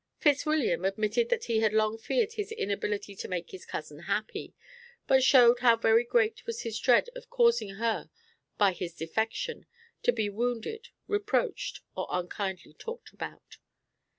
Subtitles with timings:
[0.17, 4.55] Fitzwilliam admitted that he had long feared his inability to make his cousin happy,
[5.05, 8.09] but showed how very great was his dread of causing her,
[8.57, 9.67] by his defection,
[10.01, 13.57] to be wounded, reproached, or unkindly talked about.